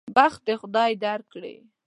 [0.15, 1.55] بخت دې خدای درکړي.